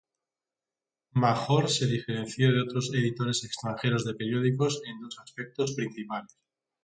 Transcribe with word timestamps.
Major 1.23 1.67
se 1.69 1.85
diferenció 1.91 2.51
de 2.51 2.63
otros 2.63 2.89
editores 2.91 3.43
extranjeros 3.43 4.03
de 4.03 4.15
periódicos 4.15 4.81
en 4.87 4.99
dos 4.99 5.19
aspectos 5.19 5.73
principales. 5.75 6.35